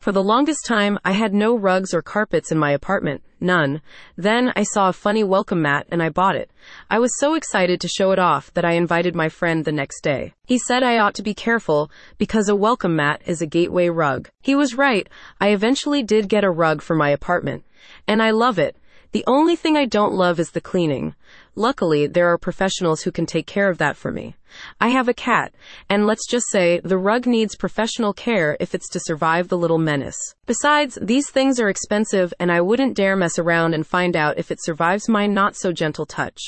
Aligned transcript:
For 0.00 0.12
the 0.12 0.22
longest 0.22 0.64
time, 0.64 0.98
I 1.04 1.12
had 1.12 1.34
no 1.34 1.54
rugs 1.54 1.92
or 1.92 2.00
carpets 2.00 2.50
in 2.50 2.56
my 2.56 2.70
apartment. 2.70 3.22
None. 3.38 3.82
Then 4.16 4.50
I 4.56 4.62
saw 4.62 4.88
a 4.88 4.94
funny 4.94 5.22
welcome 5.22 5.60
mat 5.60 5.86
and 5.90 6.02
I 6.02 6.08
bought 6.08 6.36
it. 6.36 6.50
I 6.88 6.98
was 6.98 7.18
so 7.18 7.34
excited 7.34 7.82
to 7.82 7.88
show 7.88 8.10
it 8.12 8.18
off 8.18 8.50
that 8.54 8.64
I 8.64 8.72
invited 8.72 9.14
my 9.14 9.28
friend 9.28 9.62
the 9.62 9.72
next 9.72 10.00
day. 10.00 10.32
He 10.46 10.56
said 10.56 10.82
I 10.82 10.98
ought 10.98 11.14
to 11.16 11.22
be 11.22 11.34
careful 11.34 11.90
because 12.16 12.48
a 12.48 12.56
welcome 12.56 12.96
mat 12.96 13.20
is 13.26 13.42
a 13.42 13.46
gateway 13.46 13.90
rug. 13.90 14.30
He 14.40 14.54
was 14.54 14.74
right. 14.74 15.06
I 15.38 15.50
eventually 15.50 16.02
did 16.02 16.30
get 16.30 16.44
a 16.44 16.50
rug 16.50 16.80
for 16.80 16.96
my 16.96 17.10
apartment. 17.10 17.64
And 18.08 18.22
I 18.22 18.30
love 18.30 18.58
it. 18.58 18.76
The 19.12 19.24
only 19.26 19.56
thing 19.56 19.76
I 19.76 19.86
don't 19.86 20.14
love 20.14 20.38
is 20.38 20.52
the 20.52 20.60
cleaning. 20.60 21.16
Luckily, 21.56 22.06
there 22.06 22.28
are 22.28 22.38
professionals 22.38 23.02
who 23.02 23.10
can 23.10 23.26
take 23.26 23.46
care 23.46 23.68
of 23.68 23.78
that 23.78 23.96
for 23.96 24.12
me. 24.12 24.36
I 24.80 24.90
have 24.90 25.08
a 25.08 25.14
cat, 25.14 25.52
and 25.88 26.06
let's 26.06 26.28
just 26.28 26.46
say 26.50 26.80
the 26.84 26.96
rug 26.96 27.26
needs 27.26 27.56
professional 27.56 28.12
care 28.12 28.56
if 28.60 28.72
it's 28.72 28.88
to 28.90 29.00
survive 29.00 29.48
the 29.48 29.58
little 29.58 29.78
menace. 29.78 30.16
Besides, 30.46 30.96
these 31.02 31.28
things 31.28 31.58
are 31.58 31.68
expensive, 31.68 32.32
and 32.38 32.52
I 32.52 32.60
wouldn't 32.60 32.96
dare 32.96 33.16
mess 33.16 33.36
around 33.36 33.74
and 33.74 33.84
find 33.84 34.14
out 34.14 34.38
if 34.38 34.52
it 34.52 34.62
survives 34.62 35.08
my 35.08 35.26
not 35.26 35.56
so 35.56 35.72
gentle 35.72 36.06
touch. 36.06 36.38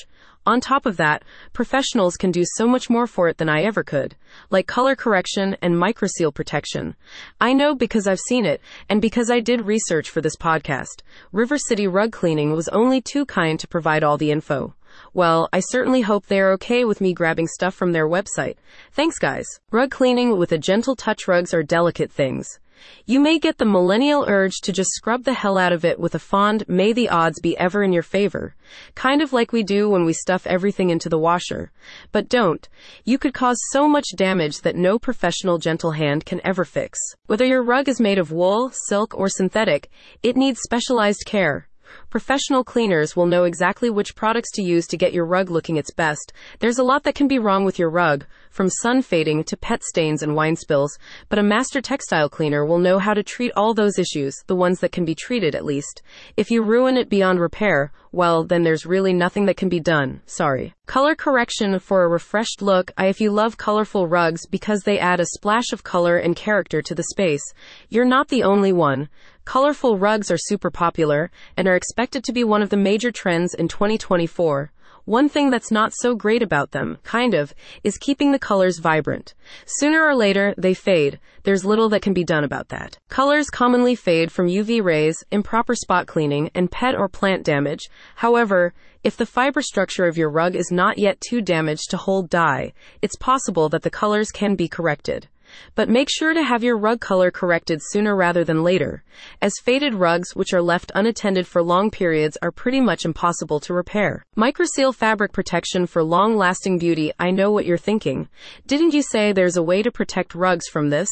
On 0.45 0.60
top 0.60 0.87
of 0.87 0.96
that, 0.96 1.23
professionals 1.52 2.16
can 2.16 2.32
do 2.32 2.42
so 2.56 2.66
much 2.66 2.91
more 2.91 3.06
for 3.06 3.28
it 3.28 3.38
than 3.38 3.48
I 3.48 3.62
ever 3.62 3.84
could, 3.84 4.16
like 4.51 4.66
color 4.66 4.96
correction 4.96 5.56
and 5.62 5.77
microseal 5.77 6.34
protection. 6.34 6.96
I 7.41 7.52
know 7.52 7.77
because 7.77 8.09
I've 8.09 8.18
seen 8.18 8.45
it, 8.45 8.60
and 8.88 9.01
because 9.01 9.30
I 9.30 9.38
did 9.38 9.66
research 9.66 10.10
for 10.10 10.20
this 10.20 10.37
podcast. 10.37 11.02
River 11.30 11.59
City 11.59 11.87
Rug 11.87 12.10
Cleaning 12.10 12.56
was 12.56 12.68
only 12.68 13.01
too 13.01 13.24
kind 13.24 13.60
to 13.60 13.68
provide 13.68 14.02
all 14.02 14.18
the 14.18 14.32
info. 14.32 14.74
Well, 15.15 15.48
I 15.52 15.60
certainly 15.60 16.01
hope 16.01 16.27
they 16.27 16.41
are 16.41 16.52
okay 16.52 16.84
with 16.84 17.01
me 17.01 17.15
grabbing 17.15 17.46
stuff 17.46 17.74
from 17.74 17.93
their 17.93 18.09
website. 18.09 18.56
Thanks, 18.93 19.18
guys. 19.18 19.46
Rug 19.70 19.90
cleaning 19.90 20.37
with 20.37 20.52
a 20.52 20.59
gentle 20.59 20.96
touch 20.96 21.29
rugs 21.29 21.54
are 21.54 21.62
delicate 21.62 22.10
things. 22.10 22.59
You 23.04 23.20
may 23.20 23.38
get 23.38 23.59
the 23.59 23.64
millennial 23.64 24.24
urge 24.28 24.60
to 24.62 24.72
just 24.72 24.90
scrub 24.92 25.24
the 25.24 25.34
hell 25.34 25.59
out 25.59 25.73
of 25.73 25.84
it 25.84 25.98
with 25.98 26.14
a 26.14 26.18
fond, 26.18 26.64
may 26.68 26.92
the 26.92 27.09
odds 27.09 27.40
be 27.40 27.57
ever 27.59 27.82
in 27.82 27.93
your 27.93 28.02
favor. 28.02 28.54
Kind 28.95 29.23
of 29.23 29.32
like 29.32 29.52
we 29.52 29.62
do 29.62 29.88
when 29.90 30.04
we 30.04 30.12
stuff 30.12 30.46
everything 30.46 30.90
into 30.90 31.09
the 31.09 31.18
washer. 31.18 31.73
But 32.12 32.29
don't. 32.29 32.68
You 33.04 33.18
could 33.18 33.34
cause 33.34 33.59
so 33.70 33.88
much 33.88 34.07
damage 34.16 34.60
that 34.60 34.76
no 34.76 34.98
professional 34.98 35.59
gentle 35.59 35.92
hand 35.92 36.24
can 36.24 36.40
ever 36.45 36.65
fix. 36.65 36.98
Whether 37.26 37.45
your 37.45 37.62
rug 37.62 37.88
is 37.88 38.01
made 38.01 38.18
of 38.18 38.32
wool, 38.32 38.70
silk, 38.88 39.14
or 39.16 39.29
synthetic, 39.29 39.90
it 40.23 40.37
needs 40.37 40.60
specialized 40.62 41.24
care. 41.26 41.68
Professional 42.13 42.63
cleaners 42.63 43.16
will 43.16 43.24
know 43.24 43.45
exactly 43.45 43.88
which 43.88 44.15
products 44.15 44.51
to 44.51 44.63
use 44.63 44.87
to 44.87 44.99
get 44.99 45.15
your 45.15 45.24
rug 45.24 45.49
looking 45.49 45.79
its 45.79 45.91
best. 45.91 46.35
There's 46.59 46.77
a 46.77 46.85
lot 46.85 47.04
that 47.04 47.15
can 47.15 47.27
be 47.27 47.38
wrong 47.38 47.65
with 47.65 47.79
your 47.79 47.88
rug, 47.88 48.27
from 48.51 48.69
sun 48.69 49.01
fading 49.01 49.45
to 49.45 49.57
pet 49.57 49.82
stains 49.82 50.23
and 50.23 50.37
wine 50.37 50.57
spills, 50.57 50.99
but 51.30 51.38
a 51.38 51.43
master 51.43 51.80
textile 51.80 52.29
cleaner 52.29 52.66
will 52.66 52.79
know 52.79 52.99
how 52.99 53.15
to 53.15 53.23
treat 53.23 53.51
all 53.57 53.73
those 53.73 53.99
issues, 53.99 54.37
the 54.46 54.54
ones 54.54 54.80
that 54.80 54.93
can 54.93 55.07
be 55.07 55.15
treated 55.15 55.54
at 55.54 55.65
least. 55.65 56.02
If 56.37 56.51
you 56.51 56.63
ruin 56.63 56.99
it 56.99 57.09
beyond 57.09 57.41
repair, 57.41 57.93
well, 58.15 58.45
then 58.45 58.63
there's 58.63 58.85
really 58.85 59.15
nothing 59.15 59.47
that 59.47 59.57
can 59.57 59.71
be 59.71 59.80
done. 59.80 60.21
Sorry. 60.26 60.74
Color 60.85 61.15
correction 61.15 61.79
for 61.79 62.04
a 62.04 62.09
refreshed 62.09 62.60
look. 62.60 62.93
If 62.99 63.23
you 63.23 63.30
love 63.30 63.57
colorful 63.57 64.06
rugs 64.06 64.47
because 64.47 64.81
they 64.81 64.99
add 64.99 65.19
a 65.19 65.25
splash 65.25 65.72
of 65.72 65.82
color 65.82 66.19
and 66.19 66.37
character 66.37 66.82
to 66.82 66.94
the 66.94 67.04
space, 67.04 67.54
you're 67.88 68.04
not 68.04 68.28
the 68.28 68.43
only 68.43 68.71
one. 68.71 69.09
Colorful 69.47 69.99
rugs 69.99 70.31
are 70.31 70.37
super 70.38 70.71
popular 70.71 71.31
and 71.56 71.66
are 71.66 71.75
expected 71.75 72.01
to 72.10 72.32
be 72.32 72.42
one 72.42 72.62
of 72.62 72.70
the 72.70 72.76
major 72.76 73.12
trends 73.12 73.54
in 73.54 73.69
2024. 73.69 74.72
One 75.04 75.28
thing 75.28 75.50
that's 75.50 75.70
not 75.70 75.92
so 75.94 76.14
great 76.14 76.42
about 76.42 76.70
them, 76.70 76.98
kind 77.03 77.34
of, 77.34 77.54
is 77.82 77.98
keeping 77.98 78.31
the 78.31 78.38
colors 78.38 78.78
vibrant. 78.78 79.34
Sooner 79.66 80.03
or 80.04 80.14
later, 80.14 80.54
they 80.56 80.75
fade. 80.75 81.20
There's 81.42 81.64
little 81.64 81.88
that 81.91 82.03
can 82.03 82.12
be 82.12 82.25
done 82.25 82.44
about 82.44 82.69
that. 82.69 82.98
Colors 83.08 83.50
commonly 83.50 83.94
fade 83.94 84.30
from 84.30 84.47
UV 84.47 84.82
rays, 84.82 85.25
improper 85.30 85.75
spot 85.75 86.06
cleaning, 86.06 86.50
and 86.54 86.70
pet 86.70 86.94
or 86.94 87.08
plant 87.08 87.44
damage. 87.44 87.91
However, 88.16 88.75
if 89.04 89.16
the 89.16 89.26
fiber 89.26 89.62
structure 89.62 90.06
of 90.06 90.16
your 90.16 90.30
rug 90.30 90.54
is 90.54 90.70
not 90.70 90.98
yet 90.98 91.20
too 91.20 91.41
damaged 91.41 91.91
to 91.91 91.96
hold 91.96 92.30
dye, 92.30 92.72
it's 93.00 93.16
possible 93.16 93.68
that 93.68 93.82
the 93.82 93.91
colors 93.91 94.30
can 94.30 94.54
be 94.54 94.68
corrected. 94.68 95.28
But 95.74 95.88
make 95.88 96.08
sure 96.10 96.34
to 96.34 96.42
have 96.42 96.62
your 96.62 96.76
rug 96.76 97.00
color 97.00 97.30
corrected 97.30 97.80
sooner 97.82 98.14
rather 98.16 98.44
than 98.44 98.62
later, 98.62 99.02
as 99.40 99.58
faded 99.62 99.94
rugs 99.94 100.34
which 100.34 100.52
are 100.52 100.62
left 100.62 100.92
unattended 100.94 101.46
for 101.46 101.62
long 101.62 101.90
periods 101.90 102.38
are 102.42 102.50
pretty 102.50 102.80
much 102.80 103.04
impossible 103.04 103.60
to 103.60 103.74
repair. 103.74 104.24
Microseal 104.36 104.94
fabric 104.94 105.32
protection 105.32 105.86
for 105.86 106.02
long 106.02 106.36
lasting 106.36 106.78
beauty. 106.78 107.12
I 107.18 107.30
know 107.30 107.50
what 107.50 107.66
you're 107.66 107.78
thinking. 107.78 108.28
Didn't 108.66 108.94
you 108.94 109.02
say 109.02 109.32
there's 109.32 109.56
a 109.56 109.62
way 109.62 109.82
to 109.82 109.91
protect 109.91 110.34
rugs 110.34 110.68
from 110.68 110.91
this? 110.91 111.08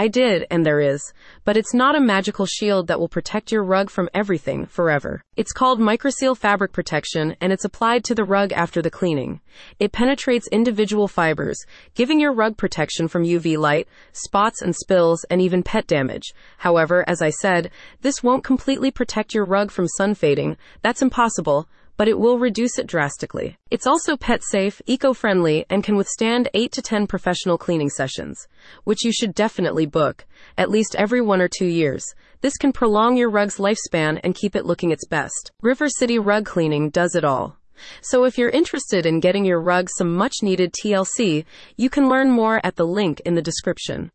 I 0.00 0.08
did, 0.08 0.46
and 0.50 0.64
there 0.64 0.80
is. 0.80 1.12
But 1.44 1.58
it's 1.58 1.74
not 1.74 1.94
a 1.94 2.00
magical 2.00 2.46
shield 2.46 2.86
that 2.86 2.98
will 2.98 3.06
protect 3.06 3.52
your 3.52 3.62
rug 3.62 3.90
from 3.90 4.08
everything 4.14 4.64
forever. 4.64 5.22
It's 5.36 5.52
called 5.52 5.78
Microseal 5.78 6.38
Fabric 6.38 6.72
Protection, 6.72 7.36
and 7.38 7.52
it's 7.52 7.66
applied 7.66 8.02
to 8.04 8.14
the 8.14 8.24
rug 8.24 8.50
after 8.52 8.80
the 8.80 8.90
cleaning. 8.90 9.42
It 9.78 9.92
penetrates 9.92 10.48
individual 10.48 11.06
fibers, 11.06 11.58
giving 11.94 12.18
your 12.18 12.32
rug 12.32 12.56
protection 12.56 13.08
from 13.08 13.26
UV 13.26 13.58
light, 13.58 13.88
spots 14.12 14.62
and 14.62 14.74
spills, 14.74 15.26
and 15.28 15.42
even 15.42 15.62
pet 15.62 15.86
damage. 15.86 16.32
However, 16.56 17.04
as 17.06 17.20
I 17.20 17.28
said, 17.28 17.70
this 18.00 18.22
won't 18.22 18.42
completely 18.42 18.90
protect 18.90 19.34
your 19.34 19.44
rug 19.44 19.70
from 19.70 19.86
sun 19.86 20.14
fading. 20.14 20.56
That's 20.80 21.02
impossible 21.02 21.68
but 22.00 22.08
it 22.08 22.18
will 22.18 22.38
reduce 22.38 22.78
it 22.78 22.86
drastically. 22.86 23.58
It's 23.70 23.86
also 23.86 24.16
pet 24.16 24.42
safe, 24.42 24.80
eco 24.86 25.12
friendly, 25.12 25.66
and 25.68 25.84
can 25.84 25.96
withstand 25.96 26.48
8 26.54 26.72
to 26.72 26.80
10 26.80 27.06
professional 27.06 27.58
cleaning 27.58 27.90
sessions, 27.90 28.48
which 28.84 29.04
you 29.04 29.12
should 29.12 29.34
definitely 29.34 29.84
book, 29.84 30.24
at 30.56 30.70
least 30.70 30.96
every 30.96 31.20
one 31.20 31.42
or 31.42 31.48
two 31.48 31.66
years. 31.66 32.02
This 32.40 32.56
can 32.56 32.72
prolong 32.72 33.18
your 33.18 33.28
rug's 33.28 33.58
lifespan 33.58 34.18
and 34.24 34.34
keep 34.34 34.56
it 34.56 34.64
looking 34.64 34.92
its 34.92 35.06
best. 35.06 35.52
River 35.60 35.90
City 35.90 36.18
Rug 36.18 36.46
Cleaning 36.46 36.88
does 36.88 37.14
it 37.14 37.22
all. 37.22 37.58
So 38.00 38.24
if 38.24 38.38
you're 38.38 38.48
interested 38.48 39.04
in 39.04 39.20
getting 39.20 39.44
your 39.44 39.60
rug 39.60 39.90
some 39.94 40.14
much 40.14 40.36
needed 40.40 40.72
TLC, 40.72 41.44
you 41.76 41.90
can 41.90 42.08
learn 42.08 42.30
more 42.30 42.62
at 42.64 42.76
the 42.76 42.86
link 42.86 43.20
in 43.26 43.34
the 43.34 43.42
description. 43.42 44.08